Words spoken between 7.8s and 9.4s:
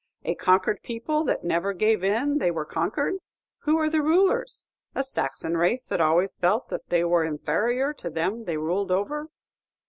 to them they ruled over!"